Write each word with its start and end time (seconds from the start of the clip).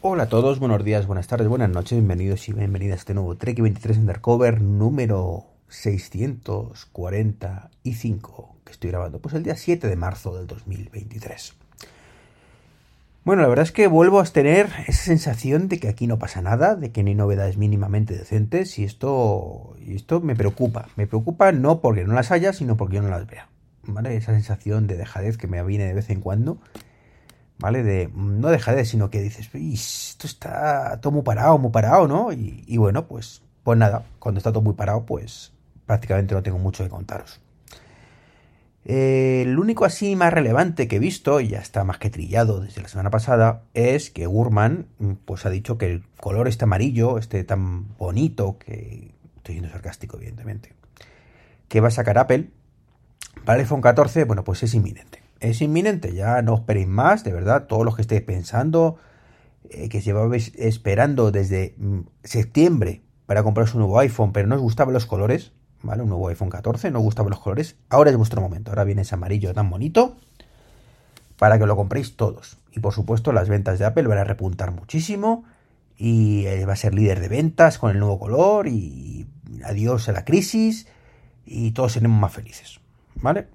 Hola 0.00 0.22
a 0.22 0.28
todos, 0.28 0.60
buenos 0.60 0.84
días, 0.84 1.08
buenas 1.08 1.26
tardes, 1.26 1.48
buenas 1.48 1.70
noches, 1.70 1.98
bienvenidos 1.98 2.48
y 2.48 2.52
bienvenidas 2.52 2.98
a 2.98 3.00
este 3.00 3.14
nuevo 3.14 3.36
Trek 3.36 3.60
23 3.60 3.98
Undercover 3.98 4.60
número 4.60 5.46
645 5.66 8.56
que 8.64 8.70
estoy 8.70 8.90
grabando, 8.90 9.18
pues 9.18 9.34
el 9.34 9.42
día 9.42 9.56
7 9.56 9.88
de 9.88 9.96
marzo 9.96 10.36
del 10.36 10.46
2023. 10.46 11.56
Bueno, 13.24 13.42
la 13.42 13.48
verdad 13.48 13.64
es 13.64 13.72
que 13.72 13.88
vuelvo 13.88 14.20
a 14.20 14.24
tener 14.24 14.68
esa 14.86 15.02
sensación 15.02 15.66
de 15.66 15.80
que 15.80 15.88
aquí 15.88 16.06
no 16.06 16.20
pasa 16.20 16.42
nada, 16.42 16.76
de 16.76 16.92
que 16.92 17.02
no 17.02 17.08
hay 17.08 17.16
novedades 17.16 17.56
mínimamente 17.56 18.16
decentes 18.16 18.78
y 18.78 18.84
esto, 18.84 19.74
y 19.84 19.96
esto 19.96 20.20
me 20.20 20.36
preocupa. 20.36 20.86
Me 20.94 21.08
preocupa 21.08 21.50
no 21.50 21.80
porque 21.80 22.04
no 22.04 22.14
las 22.14 22.30
haya, 22.30 22.52
sino 22.52 22.76
porque 22.76 22.94
yo 22.94 23.02
no 23.02 23.08
las 23.08 23.26
vea. 23.26 23.48
Esa 24.04 24.32
sensación 24.32 24.86
de 24.86 24.96
dejadez 24.96 25.36
que 25.36 25.48
me 25.48 25.60
viene 25.64 25.86
de 25.86 25.94
vez 25.94 26.08
en 26.10 26.20
cuando 26.20 26.60
¿vale? 27.58 27.82
De, 27.82 28.10
no 28.14 28.48
deja 28.48 28.74
de, 28.74 28.84
sino 28.84 29.10
que 29.10 29.20
dices, 29.20 29.50
esto 29.54 30.26
está 30.26 31.00
todo 31.00 31.12
muy 31.12 31.22
parado, 31.22 31.58
muy 31.58 31.70
parado, 31.70 32.08
¿no? 32.08 32.32
Y, 32.32 32.76
bueno, 32.76 33.06
pues, 33.06 33.42
pues 33.64 33.78
nada, 33.78 34.04
cuando 34.18 34.38
está 34.38 34.52
todo 34.52 34.62
muy 34.62 34.74
parado, 34.74 35.04
pues 35.04 35.52
prácticamente 35.86 36.34
no 36.34 36.42
tengo 36.42 36.58
mucho 36.58 36.84
que 36.84 36.90
contaros. 36.90 37.40
Eh, 38.84 39.42
el 39.42 39.58
único 39.58 39.84
así 39.84 40.16
más 40.16 40.32
relevante 40.32 40.88
que 40.88 40.96
he 40.96 41.00
visto, 41.00 41.40
y 41.40 41.48
ya 41.48 41.58
está 41.58 41.84
más 41.84 41.98
que 41.98 42.10
trillado 42.10 42.60
desde 42.60 42.80
la 42.80 42.88
semana 42.88 43.10
pasada, 43.10 43.62
es 43.74 44.10
que 44.10 44.26
Gurman 44.26 44.86
pues 45.24 45.44
ha 45.44 45.50
dicho 45.50 45.76
que 45.76 45.86
el 45.90 46.04
color 46.20 46.48
este 46.48 46.64
amarillo, 46.64 47.18
este 47.18 47.44
tan 47.44 47.96
bonito, 47.98 48.56
que 48.58 49.12
estoy 49.36 49.56
siendo 49.56 49.70
sarcástico 49.70 50.16
evidentemente, 50.16 50.74
que 51.68 51.80
va 51.80 51.88
a 51.88 51.90
sacar 51.90 52.16
Apple 52.18 52.48
para 53.44 53.58
el 53.58 53.64
iPhone 53.64 53.82
14, 53.82 54.24
bueno, 54.24 54.42
pues 54.42 54.62
es 54.62 54.74
inminente 54.74 55.17
es 55.40 55.60
inminente, 55.62 56.14
ya 56.14 56.42
no 56.42 56.54
esperéis 56.54 56.88
más, 56.88 57.24
de 57.24 57.32
verdad, 57.32 57.66
todos 57.66 57.84
los 57.84 57.96
que 57.96 58.02
estéis 58.02 58.22
pensando, 58.22 58.96
eh, 59.70 59.88
que 59.88 60.00
llevabais 60.00 60.52
esperando 60.56 61.30
desde 61.30 61.74
mm, 61.78 62.00
septiembre 62.24 63.02
para 63.26 63.42
comprarse 63.42 63.76
un 63.76 63.80
nuevo 63.80 63.98
iPhone, 63.98 64.32
pero 64.32 64.48
no 64.48 64.56
os 64.56 64.60
gustaban 64.60 64.94
los 64.94 65.06
colores, 65.06 65.52
¿vale? 65.82 66.02
Un 66.02 66.08
nuevo 66.08 66.28
iPhone 66.28 66.50
14, 66.50 66.90
no 66.90 66.98
os 66.98 67.04
gustaban 67.04 67.30
los 67.30 67.40
colores, 67.40 67.76
ahora 67.88 68.10
es 68.10 68.16
vuestro 68.16 68.40
momento, 68.40 68.70
ahora 68.70 68.84
viene 68.84 69.02
ese 69.02 69.14
amarillo 69.14 69.52
tan 69.54 69.70
bonito 69.70 70.16
para 71.38 71.58
que 71.58 71.66
lo 71.66 71.76
compréis 71.76 72.16
todos. 72.16 72.58
Y 72.72 72.80
por 72.80 72.92
supuesto 72.92 73.32
las 73.32 73.48
ventas 73.48 73.78
de 73.78 73.84
Apple 73.84 74.08
van 74.08 74.18
a 74.18 74.24
repuntar 74.24 74.72
muchísimo 74.72 75.44
y 75.96 76.46
eh, 76.46 76.64
va 76.64 76.72
a 76.72 76.76
ser 76.76 76.94
líder 76.94 77.20
de 77.20 77.28
ventas 77.28 77.78
con 77.78 77.90
el 77.90 77.98
nuevo 77.98 78.18
color 78.18 78.66
y 78.66 79.26
adiós 79.64 80.08
a 80.08 80.12
la 80.12 80.24
crisis 80.24 80.86
y 81.44 81.72
todos 81.72 81.92
seremos 81.92 82.20
más 82.20 82.32
felices. 82.32 82.80
¿Vale? 83.20 83.48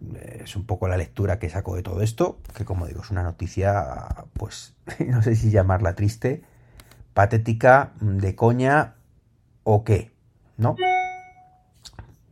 Es 0.43 0.55
un 0.55 0.65
poco 0.65 0.87
la 0.87 0.97
lectura 0.97 1.39
que 1.39 1.49
saco 1.49 1.75
de 1.75 1.83
todo 1.83 2.01
esto, 2.01 2.39
que 2.55 2.65
como 2.65 2.85
digo, 2.85 3.01
es 3.01 3.11
una 3.11 3.23
noticia, 3.23 4.25
pues, 4.33 4.75
no 5.07 5.21
sé 5.21 5.35
si 5.35 5.51
llamarla 5.51 5.95
triste, 5.95 6.43
patética, 7.13 7.93
de 8.01 8.35
coña 8.35 8.95
o 9.63 9.83
qué, 9.83 10.11
¿no? 10.57 10.75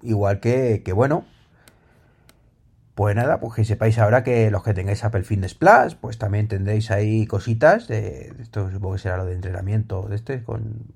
Igual 0.02 0.40
que, 0.40 0.82
que 0.84 0.94
bueno, 0.94 1.26
pues 2.96 3.16
nada, 3.16 3.40
pues 3.40 3.54
que 3.56 3.66
sepáis 3.66 3.98
ahora 3.98 4.24
que 4.24 4.52
los 4.52 4.64
que 4.64 4.74
tengáis 4.74 5.04
Apple 5.04 5.24
Fitness 5.24 5.54
Plus, 5.54 5.96
pues 5.96 6.18
también 6.18 6.48
tendréis 6.48 6.92
ahí 6.92 7.26
cositas 7.26 7.88
de, 7.88 8.34
esto 8.40 8.70
supongo 8.70 8.96
que 8.96 9.02
será 9.02 9.18
lo 9.18 9.26
de 9.26 9.34
entrenamiento 9.34 10.08
de 10.10 10.16
este, 10.16 10.44
con, 10.44 10.94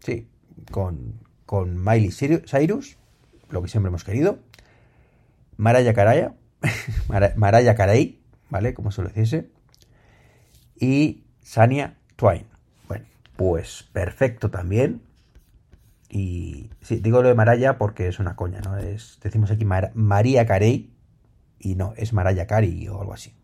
sí, 0.00 0.28
con, 0.70 1.14
con 1.46 1.82
Miley 1.82 2.10
Cyrus, 2.10 2.98
lo 3.50 3.62
que 3.62 3.68
siempre 3.68 3.88
hemos 3.88 4.04
querido. 4.04 4.40
Maraya 5.58 5.92
Caraya, 5.92 6.34
Maraya 7.36 7.74
Caray, 7.74 8.20
¿vale? 8.48 8.72
Como 8.72 8.90
se 8.90 9.02
lo 9.02 9.08
hiciese. 9.08 9.50
Y 10.76 11.24
Sania 11.42 11.96
Twain. 12.16 12.46
Bueno, 12.86 13.04
pues 13.36 13.88
perfecto 13.92 14.50
también. 14.50 15.02
Y 16.08 16.70
sí, 16.80 17.00
digo 17.00 17.22
lo 17.22 17.28
de 17.28 17.34
Maraya 17.34 17.76
porque 17.76 18.06
es 18.06 18.20
una 18.20 18.36
coña, 18.36 18.60
¿no? 18.60 18.78
Es, 18.78 19.18
decimos 19.20 19.50
aquí 19.50 19.66
María 19.66 20.46
Carey 20.46 20.94
y 21.58 21.74
no, 21.74 21.92
es 21.96 22.12
Maraya 22.12 22.46
Carey 22.46 22.88
o 22.88 23.00
algo 23.00 23.12
así. 23.12 23.34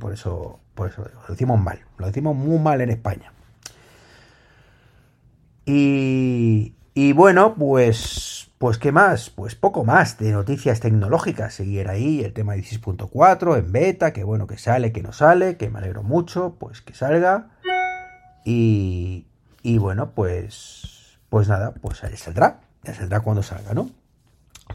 Por 0.00 0.12
eso, 0.12 0.60
por 0.74 0.90
eso 0.90 1.04
lo 1.04 1.28
decimos 1.28 1.60
mal. 1.60 1.80
Lo 1.98 2.06
decimos 2.06 2.36
muy 2.36 2.58
mal 2.58 2.80
en 2.80 2.90
España. 2.90 3.32
Y, 5.66 6.74
y 6.94 7.12
bueno, 7.12 7.54
pues 7.54 8.43
pues 8.64 8.78
qué 8.78 8.92
más, 8.92 9.28
pues 9.28 9.54
poco 9.54 9.84
más 9.84 10.16
de 10.16 10.32
noticias 10.32 10.80
tecnológicas. 10.80 11.52
Seguir 11.52 11.86
ahí 11.90 12.24
el 12.24 12.32
tema 12.32 12.56
16.4 12.56 13.58
en 13.58 13.72
beta, 13.72 14.14
que 14.14 14.24
bueno, 14.24 14.46
que 14.46 14.56
sale, 14.56 14.90
que 14.90 15.02
no 15.02 15.12
sale, 15.12 15.58
que 15.58 15.68
me 15.68 15.80
alegro 15.80 16.02
mucho, 16.02 16.56
pues 16.58 16.80
que 16.80 16.94
salga. 16.94 17.50
Y, 18.42 19.26
y 19.62 19.76
bueno, 19.76 20.12
pues, 20.12 21.18
pues 21.28 21.46
nada, 21.46 21.74
pues 21.74 22.00
ya 22.00 22.16
saldrá, 22.16 22.62
ya 22.84 22.94
saldrá 22.94 23.20
cuando 23.20 23.42
salga, 23.42 23.74
¿no? 23.74 23.90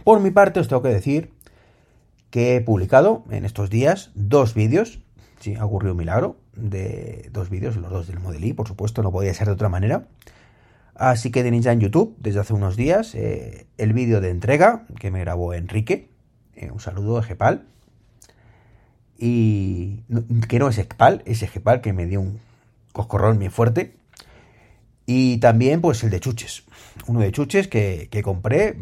Por 0.04 0.20
mi 0.20 0.30
parte 0.30 0.60
os 0.60 0.68
tengo 0.68 0.84
que 0.84 0.90
decir 0.90 1.34
que 2.30 2.58
he 2.58 2.62
publicado 2.62 3.24
en 3.32 3.44
estos 3.44 3.72
días 3.72 4.12
dos 4.14 4.54
vídeos, 4.54 5.00
sí, 5.40 5.56
ha 5.56 5.66
ocurrido 5.66 5.94
un 5.94 5.98
milagro, 5.98 6.36
de 6.56 7.28
dos 7.34 7.50
vídeos, 7.50 7.76
los 7.76 7.90
dos 7.90 8.06
del 8.06 8.20
Model 8.20 8.46
I, 8.46 8.54
por 8.54 8.68
supuesto, 8.68 9.02
no 9.02 9.12
podía 9.12 9.34
ser 9.34 9.48
de 9.48 9.54
otra 9.54 9.68
manera. 9.68 10.06
Así 11.00 11.32
que 11.32 11.44
tenéis 11.44 11.64
ya 11.64 11.72
en 11.72 11.80
YouTube 11.80 12.14
desde 12.20 12.42
hace 12.42 12.54
unos 12.54 12.76
días 12.76 13.16
eh, 13.16 13.68
el 13.78 13.94
vídeo 13.94 14.20
de 14.20 14.32
entrega 14.32 14.86
que 15.00 15.12
me 15.12 15.22
grabó 15.22 15.54
Enrique. 15.54 16.10
Eh, 16.56 16.72
un 16.72 16.82
saludo 16.82 17.18
a 17.18 17.22
Ejepal. 17.22 17.66
Y 19.18 20.04
que 20.50 20.60
no 20.60 20.68
es 20.68 20.78
Ejepal, 20.78 21.24
es 21.26 21.42
Ejepal 21.42 21.80
que 21.80 21.94
me 21.94 22.06
dio 22.06 22.20
un 22.20 22.42
coscorrón 22.92 23.40
bien 23.40 23.50
fuerte. 23.50 23.96
Y 25.06 25.38
también 25.38 25.80
pues 25.80 26.04
el 26.04 26.10
de 26.10 26.20
chuches. 26.20 26.66
Uno 27.08 27.22
de 27.22 27.32
chuches 27.32 27.70
que, 27.70 28.10
compré 28.22 28.76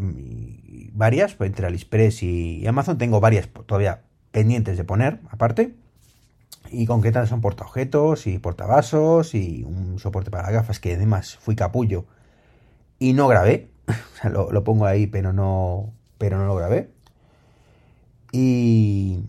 varias, 0.93 1.35
pues, 1.35 1.51
entre 1.51 1.67
Aliexpress 1.67 2.23
y 2.23 2.65
Amazon. 2.65 2.97
Tengo 2.97 3.19
varias 3.19 3.47
todavía 3.67 4.01
pendientes 4.31 4.75
de 4.75 4.83
poner 4.83 5.19
aparte 5.29 5.75
y 6.71 6.85
con 6.85 7.01
qué 7.01 7.11
tal 7.11 7.27
son 7.27 7.41
portaobjetos 7.41 8.27
y 8.27 8.39
portavasos 8.39 9.33
y 9.33 9.63
un 9.63 9.99
soporte 9.99 10.31
para 10.31 10.51
gafas 10.51 10.79
que 10.79 10.93
además 10.93 11.37
fui 11.37 11.55
capullo 11.55 12.05
y 12.99 13.13
no 13.13 13.27
grabé. 13.27 13.69
o 13.87 14.21
sea, 14.21 14.29
lo, 14.29 14.63
pongo 14.63 14.85
ahí, 14.85 15.07
pero 15.07 15.33
no, 15.33 15.93
pero 16.17 16.37
no 16.37 16.45
lo 16.45 16.55
grabé. 16.55 16.91
Y, 18.31 19.19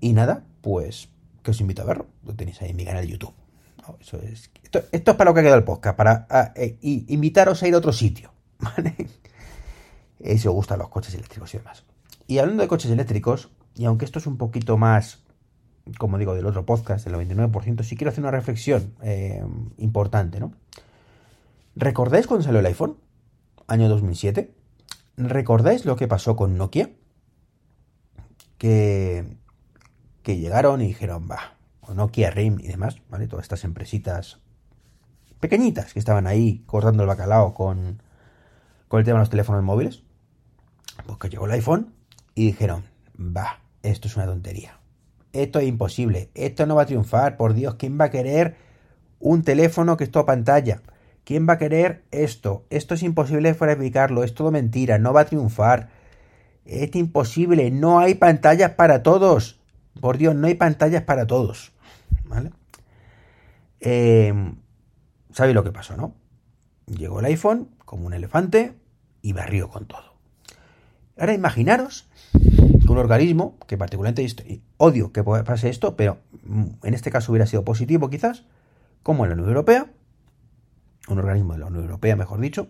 y 0.00 0.12
nada, 0.12 0.44
pues 0.60 1.08
que 1.42 1.50
os 1.50 1.60
invito 1.60 1.82
a 1.82 1.86
verlo. 1.86 2.06
Lo 2.24 2.34
tenéis 2.34 2.62
ahí 2.62 2.70
en 2.70 2.76
mi 2.76 2.84
canal 2.84 3.04
de 3.04 3.12
YouTube. 3.12 3.34
eso 4.00 4.18
es, 4.22 4.50
esto, 4.62 4.82
es 4.90 5.00
para 5.02 5.24
lo 5.30 5.34
que 5.34 5.40
ha 5.40 5.42
quedado 5.42 5.58
el 5.58 5.64
podcast, 5.64 5.96
para 5.96 6.26
ah, 6.30 6.52
eh, 6.54 6.78
invitaros 6.80 7.62
a 7.62 7.68
ir 7.68 7.74
a 7.74 7.78
otro 7.78 7.92
sitio. 7.92 8.32
¿vale? 8.58 8.94
Eh, 10.20 10.38
si 10.38 10.48
os 10.48 10.54
gustan 10.54 10.78
los 10.78 10.88
coches 10.88 11.14
eléctricos 11.14 11.52
y 11.54 11.58
demás. 11.58 11.84
Y 12.28 12.38
hablando 12.38 12.62
de 12.62 12.68
coches 12.68 12.90
eléctricos, 12.90 13.50
y 13.74 13.84
aunque 13.86 14.04
esto 14.04 14.18
es 14.18 14.26
un 14.26 14.36
poquito 14.36 14.76
más 14.76 15.21
como 15.98 16.18
digo, 16.18 16.34
del 16.34 16.46
otro 16.46 16.64
podcast, 16.64 17.04
del 17.06 17.14
99%, 17.14 17.82
sí 17.82 17.96
quiero 17.96 18.10
hacer 18.10 18.22
una 18.22 18.30
reflexión 18.30 18.94
eh, 19.02 19.44
importante, 19.78 20.40
¿no? 20.40 20.52
¿Recordáis 21.74 22.26
cuando 22.26 22.44
salió 22.44 22.60
el 22.60 22.66
iPhone? 22.66 22.98
Año 23.66 23.88
2007. 23.88 24.54
¿Recordáis 25.16 25.84
lo 25.84 25.96
que 25.96 26.08
pasó 26.08 26.36
con 26.36 26.56
Nokia? 26.56 26.90
Que, 28.58 29.36
que 30.22 30.36
llegaron 30.38 30.80
y 30.82 30.88
dijeron, 30.88 31.28
va, 31.30 31.56
Nokia, 31.92 32.30
RIM 32.30 32.60
y 32.60 32.68
demás, 32.68 32.96
¿vale? 33.08 33.26
Todas 33.26 33.44
estas 33.44 33.64
empresitas 33.64 34.38
pequeñitas 35.40 35.92
que 35.92 35.98
estaban 35.98 36.26
ahí 36.26 36.62
cortando 36.66 37.02
el 37.02 37.08
bacalao 37.08 37.54
con, 37.54 38.02
con 38.86 39.00
el 39.00 39.04
tema 39.04 39.18
de 39.18 39.22
los 39.22 39.30
teléfonos 39.30 39.64
móviles. 39.64 40.04
Pues 41.06 41.18
que 41.18 41.28
llegó 41.30 41.46
el 41.46 41.52
iPhone 41.52 41.94
y 42.34 42.46
dijeron, 42.46 42.84
va, 43.18 43.60
esto 43.82 44.06
es 44.06 44.16
una 44.16 44.26
tontería 44.26 44.81
esto 45.32 45.58
es 45.58 45.66
imposible, 45.66 46.30
esto 46.34 46.66
no 46.66 46.74
va 46.74 46.82
a 46.82 46.86
triunfar, 46.86 47.36
por 47.36 47.54
Dios, 47.54 47.76
¿quién 47.76 47.98
va 48.00 48.06
a 48.06 48.10
querer 48.10 48.56
un 49.18 49.42
teléfono 49.42 49.96
que 49.96 50.04
es 50.04 50.10
todo 50.10 50.26
pantalla? 50.26 50.82
¿Quién 51.24 51.48
va 51.48 51.54
a 51.54 51.58
querer 51.58 52.02
esto? 52.10 52.64
Esto 52.70 52.94
es 52.94 53.02
imposible 53.02 53.54
fabricarlo, 53.54 54.24
es 54.24 54.34
todo 54.34 54.50
mentira, 54.50 54.98
no 54.98 55.12
va 55.12 55.22
a 55.22 55.26
triunfar. 55.26 55.90
Es 56.64 56.94
imposible, 56.96 57.70
no 57.70 58.00
hay 58.00 58.14
pantallas 58.14 58.72
para 58.72 59.02
todos. 59.02 59.60
Por 60.00 60.18
Dios, 60.18 60.34
no 60.34 60.48
hay 60.48 60.54
pantallas 60.54 61.02
para 61.02 61.26
todos. 61.26 61.72
Eh, 63.80 64.34
¿Sabéis 65.32 65.54
lo 65.54 65.64
que 65.64 65.72
pasó, 65.72 65.96
no? 65.96 66.14
Llegó 66.86 67.20
el 67.20 67.26
iPhone 67.26 67.68
como 67.84 68.06
un 68.06 68.14
elefante 68.14 68.74
y 69.22 69.32
barrió 69.32 69.68
con 69.68 69.86
todo. 69.86 70.14
Ahora 71.16 71.34
imaginaros 71.34 72.08
un 72.92 72.98
organismo, 72.98 73.58
que 73.66 73.76
particularmente 73.76 74.62
odio 74.76 75.12
que 75.12 75.24
pase 75.24 75.68
esto, 75.68 75.96
pero 75.96 76.18
en 76.82 76.94
este 76.94 77.10
caso 77.10 77.32
hubiera 77.32 77.46
sido 77.46 77.64
positivo 77.64 78.10
quizás, 78.10 78.44
como 79.02 79.24
en 79.24 79.30
la 79.30 79.34
Unión 79.34 79.48
Europea, 79.48 79.90
un 81.08 81.18
organismo 81.18 81.54
de 81.54 81.60
la 81.60 81.66
Unión 81.66 81.84
Europea, 81.84 82.14
mejor 82.16 82.40
dicho, 82.40 82.68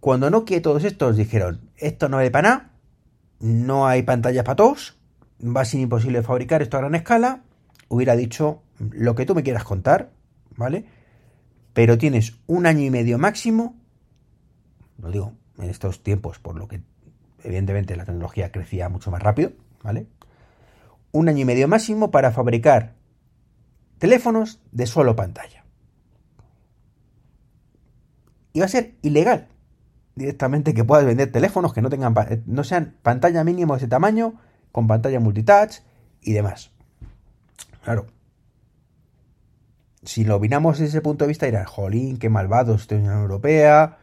cuando 0.00 0.30
no 0.30 0.44
que 0.44 0.60
todos 0.60 0.84
estos 0.84 1.16
dijeron, 1.16 1.70
esto 1.76 2.08
no 2.08 2.20
es 2.20 2.30
para 2.30 2.48
nada, 2.48 2.70
no 3.40 3.86
hay 3.86 4.02
pantallas 4.02 4.44
para 4.44 4.56
todos, 4.56 4.98
va 5.40 5.62
a 5.62 5.64
ser 5.64 5.80
imposible 5.80 6.22
fabricar 6.22 6.62
esto 6.62 6.76
a 6.76 6.80
gran 6.80 6.94
escala, 6.94 7.42
hubiera 7.88 8.14
dicho 8.14 8.62
lo 8.78 9.14
que 9.14 9.26
tú 9.26 9.34
me 9.34 9.42
quieras 9.42 9.64
contar, 9.64 10.12
¿vale? 10.56 10.84
Pero 11.72 11.98
tienes 11.98 12.34
un 12.46 12.66
año 12.66 12.82
y 12.82 12.90
medio 12.90 13.18
máximo, 13.18 13.76
lo 14.98 15.10
digo 15.10 15.32
en 15.58 15.70
estos 15.70 16.02
tiempos, 16.02 16.38
por 16.38 16.56
lo 16.56 16.68
que 16.68 16.82
evidentemente 17.44 17.96
la 17.96 18.04
tecnología 18.04 18.50
crecía 18.50 18.88
mucho 18.88 19.10
más 19.10 19.22
rápido, 19.22 19.52
¿vale? 19.82 20.06
Un 21.12 21.28
año 21.28 21.40
y 21.40 21.44
medio 21.44 21.68
máximo 21.68 22.10
para 22.10 22.32
fabricar 22.32 22.94
teléfonos 23.98 24.60
de 24.72 24.86
solo 24.86 25.14
pantalla. 25.14 25.64
Va 28.58 28.64
a 28.64 28.68
ser 28.68 28.94
ilegal 29.02 29.48
directamente 30.14 30.74
que 30.74 30.84
puedas 30.84 31.04
vender 31.04 31.30
teléfonos 31.30 31.72
que 31.72 31.82
no 31.82 31.90
tengan 31.90 32.14
no 32.46 32.64
sean 32.64 32.96
pantalla 33.02 33.44
mínimo 33.44 33.74
de 33.74 33.78
ese 33.78 33.88
tamaño, 33.88 34.40
con 34.72 34.86
pantalla 34.86 35.20
multitouch 35.20 35.80
y 36.20 36.32
demás. 36.32 36.72
Claro, 37.82 38.06
si 40.04 40.24
lo 40.24 40.36
opinamos 40.36 40.78
desde 40.78 40.90
ese 40.90 41.00
punto 41.00 41.24
de 41.24 41.28
vista, 41.28 41.46
dirán, 41.46 41.64
jolín, 41.64 42.18
qué 42.18 42.28
malvados 42.28 42.82
esta 42.82 42.94
Unión 42.94 43.20
Europea, 43.20 43.98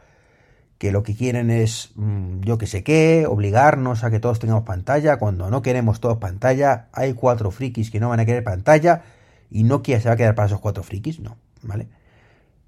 que 0.81 0.92
lo 0.92 1.04
que 1.04 1.16
quieren 1.16 1.51
es, 1.51 1.92
mm, 1.94 2.42
yo 2.42 2.57
que 2.57 2.66
sé 2.66 2.83
qué, 2.83 3.28
obligarnos 3.30 4.04
a 4.04 4.10
que 4.10 4.19
todos 4.19 4.39
tengamos 4.39 4.63
pantalla, 4.63 5.18
cuando 5.18 5.51
no 5.51 5.62
queremos 5.62 6.00
todos 6.00 6.18
pantalla, 6.18 6.88
hay 6.92 7.13
cuatro 7.13 7.51
frikis 7.51 7.92
que 7.92 8.00
no 8.00 8.10
van 8.10 8.19
a 8.19 8.25
querer 8.25 8.44
pantalla, 8.44 9.04
y 9.51 9.62
Nokia 9.62 10.01
se 10.01 10.10
va 10.10 10.16
a 10.16 10.18
quedar 10.18 10.33
para 10.33 10.48
esos 10.48 10.60
cuatro 10.60 10.81
frikis, 10.81 11.19
no, 11.19 11.38
¿vale? 11.62 11.88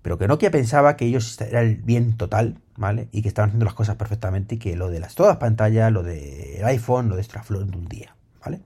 Pero 0.03 0.19
que 0.19 0.27
Nokia 0.27 0.51
pensaba 0.51 0.95
que 0.95 1.05
ellos 1.05 1.41
eran 1.41 1.65
el 1.65 1.77
bien 1.77 2.15
total, 2.15 2.59
¿vale? 2.77 3.07
Y 3.11 3.23
que 3.23 3.29
estaban 3.29 3.49
haciendo 3.49 3.65
las 3.65 3.73
cosas 3.73 3.95
perfectamente 3.95 4.55
y 4.55 4.57
que 4.59 4.75
lo 4.75 4.91
de 4.91 4.99
las 4.99 5.15
todas 5.15 5.37
pantallas, 5.37 5.91
lo 5.91 6.03
del 6.03 6.63
iPhone, 6.65 7.09
lo 7.09 7.15
de 7.15 7.21
extraflow 7.23 7.65
de 7.65 7.75
un 7.75 7.87
día, 7.87 8.15
¿vale? 8.45 8.61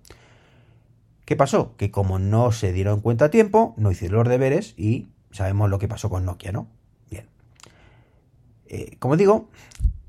¿Qué 1.23 1.37
pasó? 1.37 1.73
Que 1.77 1.89
como 1.89 2.19
no 2.19 2.51
se 2.51 2.73
dieron 2.73 2.99
cuenta 2.99 3.25
a 3.25 3.29
tiempo, 3.29 3.75
no 3.77 3.91
hicieron 3.91 4.17
los 4.17 4.27
deberes 4.27 4.73
y 4.75 5.07
sabemos 5.31 5.69
lo 5.69 5.79
que 5.79 5.87
pasó 5.87 6.09
con 6.09 6.25
Nokia, 6.25 6.51
¿no? 6.51 6.67
Eh, 8.69 8.97
como 8.99 9.17
digo, 9.17 9.49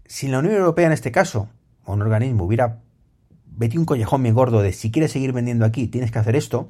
si 0.07 0.29
la 0.29 0.39
Unión 0.41 0.55
Europea 0.55 0.87
en 0.87 0.93
este 0.93 1.13
caso, 1.13 1.49
o 1.85 1.93
un 1.93 2.03
organismo, 2.03 2.45
hubiera 2.45 2.81
metido 3.57 3.81
un 3.81 3.87
collejón 3.87 4.23
bien 4.23 4.35
gordo 4.35 4.63
de 4.63 4.73
si 4.73 4.91
quieres 4.91 5.13
seguir 5.13 5.33
vendiendo 5.33 5.65
aquí, 5.65 5.89
tienes 5.89 6.11
que 6.11 6.19
hacer 6.19 6.37
esto, 6.37 6.69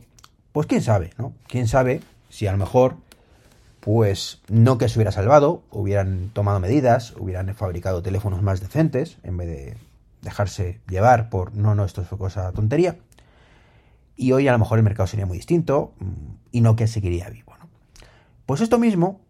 pues 0.53 0.67
quién 0.67 0.83
sabe, 0.83 1.11
¿no? 1.19 1.33
Quién 1.47 1.69
sabe 1.69 2.01
si 2.29 2.47
a 2.47 2.53
lo 2.53 2.59
mejor, 2.59 2.97
pues 3.81 4.41
no 4.49 4.79
que 4.79 4.89
se 4.89 4.99
hubiera 4.99 5.13
salvado, 5.13 5.63
hubieran 5.71 6.31
tomado 6.33 6.61
medidas, 6.61 7.15
hubieran 7.19 7.55
fabricado 7.55 8.03
teléfonos 8.03 8.43
más 8.43 8.61
decentes, 8.61 9.19
en 9.23 9.37
vez 9.37 9.49
de 9.49 9.77
dejarse 10.23 10.81
llevar 10.89 11.31
por 11.31 11.55
no, 11.55 11.75
no, 11.75 11.85
esto 11.85 12.05
fue 12.05 12.19
cosa 12.19 12.53
tontería 12.53 12.97
y 14.19 14.33
hoy 14.33 14.49
a 14.49 14.53
lo 14.53 14.59
mejor 14.59 14.79
el 14.79 14.85
mercado 14.85 15.07
sería 15.07 15.25
muy 15.25 15.39
distinto 15.39 15.95
mm, 16.01 16.35
y 16.53 16.61
no 16.61 16.77
que 16.77 16.87
seguiría 16.89 17.31
vivo. 17.31 17.55
¿no? 17.59 17.69
Pues 18.45 18.61
esto 18.61 18.79
mismo 18.79 19.21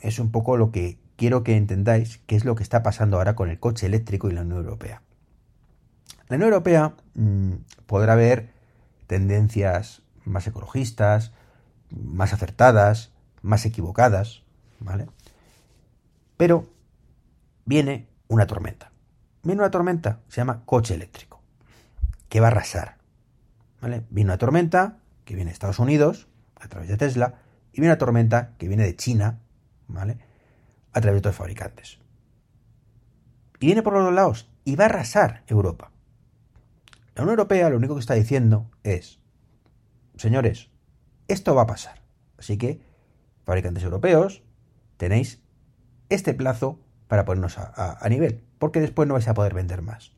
es 0.00 0.18
un 0.18 0.32
poco 0.32 0.56
lo 0.56 0.72
que 0.72 0.98
quiero 1.22 1.44
que 1.44 1.56
entendáis 1.56 2.18
qué 2.26 2.34
es 2.34 2.44
lo 2.44 2.56
que 2.56 2.64
está 2.64 2.82
pasando 2.82 3.16
ahora 3.16 3.36
con 3.36 3.48
el 3.48 3.60
coche 3.60 3.86
eléctrico 3.86 4.28
y 4.28 4.32
la 4.32 4.40
Unión 4.40 4.58
Europea. 4.58 5.02
La 6.26 6.34
Unión 6.34 6.48
Europea 6.48 6.94
mm, 7.14 7.52
podrá 7.86 8.16
ver 8.16 8.50
tendencias 9.06 10.02
más 10.24 10.48
ecologistas, 10.48 11.30
más 11.90 12.32
acertadas, 12.32 13.12
más 13.40 13.64
equivocadas, 13.66 14.42
¿vale? 14.80 15.06
Pero 16.36 16.66
viene 17.66 18.08
una 18.26 18.48
tormenta. 18.48 18.90
Viene 19.44 19.60
una 19.60 19.70
tormenta, 19.70 20.18
se 20.26 20.40
llama 20.40 20.62
coche 20.64 20.94
eléctrico, 20.94 21.40
que 22.28 22.40
va 22.40 22.48
a 22.48 22.50
arrasar 22.50 22.96
¿vale? 23.80 24.02
Viene 24.10 24.30
una 24.30 24.38
tormenta 24.38 24.98
que 25.24 25.36
viene 25.36 25.50
de 25.50 25.54
Estados 25.54 25.78
Unidos 25.78 26.26
a 26.56 26.66
través 26.66 26.88
de 26.88 26.96
Tesla 26.96 27.34
y 27.72 27.80
viene 27.80 27.92
una 27.92 27.98
tormenta 27.98 28.54
que 28.58 28.66
viene 28.66 28.82
de 28.82 28.96
China, 28.96 29.38
¿vale? 29.86 30.31
A 30.92 31.00
través 31.00 31.16
de 31.16 31.18
otros 31.18 31.36
fabricantes. 31.36 31.98
Y 33.60 33.66
viene 33.66 33.82
por 33.82 33.94
los 33.94 34.04
dos 34.04 34.12
lados 34.12 34.50
y 34.64 34.76
va 34.76 34.84
a 34.84 34.86
arrasar 34.88 35.44
Europa. 35.46 35.90
La 37.14 37.22
Unión 37.22 37.38
Europea 37.38 37.70
lo 37.70 37.76
único 37.76 37.94
que 37.94 38.00
está 38.00 38.14
diciendo 38.14 38.70
es, 38.82 39.20
señores, 40.16 40.70
esto 41.28 41.54
va 41.54 41.62
a 41.62 41.66
pasar. 41.66 42.02
Así 42.38 42.58
que, 42.58 42.80
fabricantes 43.44 43.84
europeos, 43.84 44.42
tenéis 44.96 45.40
este 46.08 46.34
plazo 46.34 46.80
para 47.08 47.24
ponernos 47.24 47.58
a, 47.58 47.98
a 48.04 48.08
nivel, 48.08 48.42
porque 48.58 48.80
después 48.80 49.06
no 49.06 49.14
vais 49.14 49.28
a 49.28 49.34
poder 49.34 49.54
vender 49.54 49.82
más. 49.82 50.12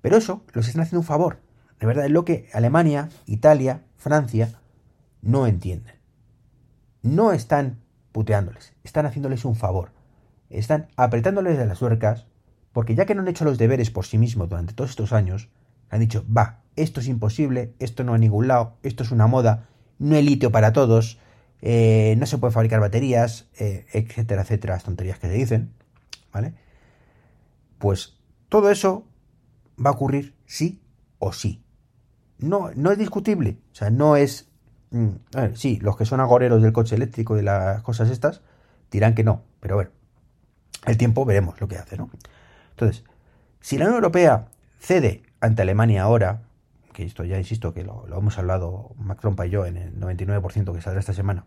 Pero 0.00 0.16
eso 0.16 0.44
los 0.52 0.68
están 0.68 0.82
haciendo 0.82 1.00
un 1.00 1.06
favor, 1.06 1.40
de 1.80 1.86
verdad 1.86 2.06
es 2.06 2.10
lo 2.10 2.24
que 2.24 2.48
Alemania, 2.52 3.10
Italia, 3.26 3.82
Francia 3.96 4.60
no 5.20 5.46
entienden. 5.46 5.96
No 7.02 7.32
están 7.32 7.80
están 8.84 9.06
haciéndoles 9.06 9.44
un 9.44 9.56
favor. 9.56 9.92
Están 10.48 10.88
apretándoles 10.96 11.58
de 11.58 11.66
las 11.66 11.78
tuercas 11.78 12.26
porque 12.72 12.94
ya 12.94 13.06
que 13.06 13.14
no 13.14 13.22
han 13.22 13.28
hecho 13.28 13.44
los 13.44 13.58
deberes 13.58 13.90
por 13.90 14.06
sí 14.06 14.18
mismos 14.18 14.48
durante 14.48 14.74
todos 14.74 14.90
estos 14.90 15.12
años, 15.12 15.48
han 15.88 16.00
dicho, 16.00 16.24
va, 16.30 16.60
esto 16.76 17.00
es 17.00 17.08
imposible, 17.08 17.74
esto 17.78 18.04
no 18.04 18.14
a 18.14 18.18
ningún 18.18 18.48
lado, 18.48 18.76
esto 18.82 19.02
es 19.02 19.10
una 19.10 19.26
moda, 19.26 19.68
no 19.98 20.14
hay 20.14 20.22
litio 20.22 20.52
para 20.52 20.72
todos, 20.72 21.18
eh, 21.62 22.16
no 22.18 22.26
se 22.26 22.36
puede 22.36 22.52
fabricar 22.52 22.80
baterías, 22.80 23.48
eh, 23.58 23.86
etcétera, 23.92 24.42
etcétera, 24.42 24.74
las 24.74 24.84
tonterías 24.84 25.18
que 25.18 25.28
se 25.28 25.32
dicen, 25.32 25.72
¿vale? 26.32 26.54
Pues 27.78 28.18
todo 28.50 28.70
eso 28.70 29.06
va 29.82 29.90
a 29.90 29.94
ocurrir 29.94 30.34
sí 30.44 30.82
o 31.18 31.32
sí 31.32 31.62
no, 32.38 32.70
no 32.74 32.92
es 32.92 32.98
discutible. 32.98 33.58
O 33.72 33.74
sea, 33.74 33.90
no 33.90 34.16
es. 34.16 34.48
Mm, 34.96 35.54
sí, 35.54 35.78
los 35.82 35.96
que 35.96 36.06
son 36.06 36.20
agoreros 36.20 36.62
del 36.62 36.72
coche 36.72 36.96
eléctrico 36.96 37.34
y 37.34 37.38
de 37.38 37.42
las 37.42 37.82
cosas 37.82 38.08
estas 38.08 38.40
dirán 38.90 39.14
que 39.14 39.24
no, 39.24 39.42
pero 39.60 39.74
bueno, 39.74 39.90
el 40.86 40.96
tiempo 40.96 41.24
veremos 41.24 41.60
lo 41.60 41.68
que 41.68 41.76
hace, 41.76 41.96
¿no? 41.96 42.08
Entonces, 42.70 43.04
si 43.60 43.76
la 43.76 43.84
Unión 43.84 43.96
Europea 43.96 44.46
cede 44.78 45.22
ante 45.40 45.62
Alemania 45.62 46.02
ahora, 46.02 46.42
que 46.92 47.04
esto 47.04 47.24
ya 47.24 47.38
insisto 47.38 47.74
que 47.74 47.84
lo, 47.84 48.06
lo 48.06 48.18
hemos 48.18 48.38
hablado 48.38 48.92
Macron 48.96 49.36
y 49.44 49.50
yo 49.50 49.66
en 49.66 49.76
el 49.76 50.00
99% 50.00 50.72
que 50.72 50.80
saldrá 50.80 51.00
esta 51.00 51.12
semana, 51.12 51.44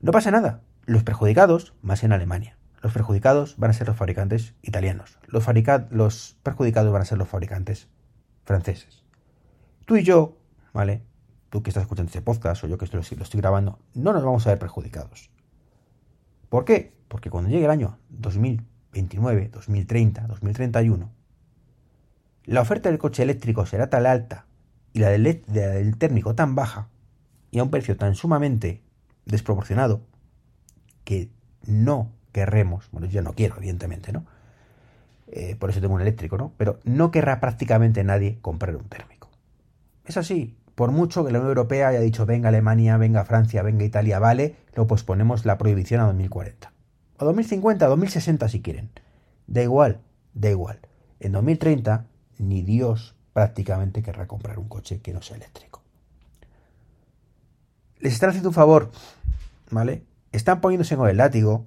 no 0.00 0.12
pasa 0.12 0.30
nada. 0.30 0.60
Los 0.84 1.04
perjudicados 1.04 1.74
más 1.80 2.04
en 2.04 2.12
Alemania. 2.12 2.56
Los 2.82 2.92
perjudicados 2.92 3.56
van 3.56 3.70
a 3.70 3.74
ser 3.74 3.86
los 3.86 3.96
fabricantes 3.96 4.54
italianos. 4.62 5.18
Los, 5.26 5.46
los 5.90 6.36
perjudicados 6.42 6.92
van 6.92 7.02
a 7.02 7.04
ser 7.06 7.18
los 7.18 7.28
fabricantes 7.28 7.88
franceses 8.44 9.06
tú 9.86 9.96
y 9.96 10.02
yo, 10.02 10.36
¿vale? 10.74 11.02
Tú 11.50 11.62
que 11.62 11.70
estás 11.70 11.82
escuchando 11.82 12.08
este 12.08 12.22
podcast 12.22 12.64
o 12.64 12.66
yo 12.66 12.78
que 12.78 12.84
estoy, 12.84 13.00
lo 13.16 13.22
estoy 13.22 13.40
grabando, 13.40 13.78
no 13.94 14.12
nos 14.12 14.24
vamos 14.24 14.46
a 14.46 14.50
ver 14.50 14.58
perjudicados. 14.58 15.30
¿Por 16.48 16.64
qué? 16.64 16.92
Porque 17.08 17.30
cuando 17.30 17.50
llegue 17.50 17.64
el 17.64 17.70
año 17.70 17.98
2029, 18.10 19.50
2030, 19.52 20.26
2031, 20.26 21.10
la 22.44 22.60
oferta 22.60 22.88
del 22.88 22.98
coche 22.98 23.22
eléctrico 23.22 23.66
será 23.66 23.90
tan 23.90 24.06
alta 24.06 24.46
y 24.92 25.00
la 25.00 25.10
del, 25.10 25.42
del 25.46 25.98
térmico 25.98 26.34
tan 26.34 26.54
baja 26.54 26.88
y 27.50 27.58
a 27.58 27.62
un 27.62 27.70
precio 27.70 27.96
tan 27.96 28.14
sumamente 28.14 28.82
desproporcionado 29.24 30.02
que 31.04 31.30
no 31.66 32.12
querremos, 32.32 32.88
bueno, 32.92 33.06
yo 33.06 33.22
no 33.22 33.32
quiero, 33.32 33.56
evidentemente, 33.56 34.12
¿no? 34.12 34.24
Eh, 35.28 35.56
por 35.56 35.70
eso 35.70 35.80
tengo 35.80 35.94
un 35.94 36.00
eléctrico, 36.00 36.38
¿no? 36.38 36.52
Pero 36.56 36.80
no 36.84 37.10
querrá 37.10 37.40
prácticamente 37.40 38.04
nadie 38.04 38.38
comprar 38.40 38.76
un 38.76 38.84
térmico. 38.84 39.30
Es 40.04 40.16
así. 40.16 40.56
Por 40.76 40.92
mucho 40.92 41.24
que 41.24 41.32
la 41.32 41.38
Unión 41.38 41.48
Europea 41.48 41.88
haya 41.88 42.00
dicho 42.00 42.26
venga 42.26 42.50
Alemania, 42.50 42.98
venga 42.98 43.24
Francia, 43.24 43.62
venga 43.62 43.84
Italia, 43.84 44.18
vale, 44.18 44.56
lo 44.74 44.86
posponemos 44.86 45.46
la 45.46 45.56
prohibición 45.56 46.02
a 46.02 46.04
2040. 46.04 46.70
O 47.16 47.24
2050, 47.24 47.86
2060 47.86 48.48
si 48.50 48.60
quieren. 48.60 48.90
Da 49.46 49.62
igual, 49.62 50.00
da 50.34 50.50
igual. 50.50 50.78
En 51.18 51.32
2030 51.32 52.04
ni 52.38 52.60
Dios 52.60 53.14
prácticamente 53.32 54.02
querrá 54.02 54.26
comprar 54.26 54.58
un 54.58 54.68
coche 54.68 55.00
que 55.00 55.14
no 55.14 55.22
sea 55.22 55.38
eléctrico. 55.38 55.82
Les 57.98 58.12
están 58.12 58.28
haciendo 58.28 58.50
un 58.50 58.54
favor, 58.54 58.90
¿vale? 59.70 60.02
Están 60.30 60.60
poniéndose 60.60 60.94
con 60.98 61.08
el 61.08 61.16
látigo 61.16 61.64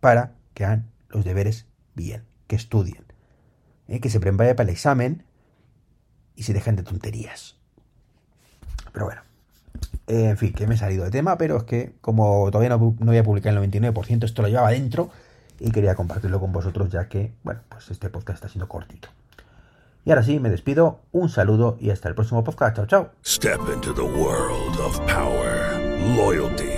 para 0.00 0.34
que 0.52 0.66
hagan 0.66 0.84
los 1.08 1.24
deberes 1.24 1.64
bien, 1.94 2.24
que 2.46 2.56
estudien, 2.56 3.06
¿eh? 3.88 4.00
que 4.00 4.10
se 4.10 4.20
preparen 4.20 4.54
para 4.54 4.68
el 4.68 4.74
examen 4.74 5.24
y 6.38 6.44
se 6.44 6.54
dejen 6.54 6.76
de 6.76 6.84
tonterías. 6.84 7.56
Pero 8.92 9.06
bueno, 9.06 9.20
en 10.06 10.38
fin, 10.38 10.52
que 10.52 10.66
me 10.66 10.76
he 10.76 10.78
salido 10.78 11.04
de 11.04 11.10
tema, 11.10 11.36
pero 11.36 11.58
es 11.58 11.64
que 11.64 11.92
como 12.00 12.50
todavía 12.50 12.70
no, 12.70 12.78
no 12.98 13.06
voy 13.06 13.18
a 13.18 13.24
publicar 13.24 13.52
el 13.52 13.70
99%, 13.70 14.24
esto 14.24 14.42
lo 14.42 14.48
llevaba 14.48 14.70
dentro 14.70 15.10
y 15.58 15.72
quería 15.72 15.96
compartirlo 15.96 16.38
con 16.38 16.52
vosotros 16.52 16.90
ya 16.90 17.08
que, 17.08 17.32
bueno, 17.42 17.60
pues 17.68 17.90
este 17.90 18.08
podcast 18.08 18.36
está 18.36 18.48
siendo 18.48 18.68
cortito. 18.68 19.08
Y 20.04 20.10
ahora 20.10 20.22
sí, 20.22 20.38
me 20.38 20.48
despido, 20.48 21.00
un 21.10 21.28
saludo 21.28 21.76
y 21.80 21.90
hasta 21.90 22.08
el 22.08 22.14
próximo 22.14 22.44
podcast. 22.44 22.76
Chao, 22.76 22.86
chao. 22.86 23.10
Step 23.26 23.60
into 23.74 23.92
the 23.92 24.00
world 24.00 24.78
of 24.80 24.98
power, 25.00 25.76
loyalty, 26.16 26.77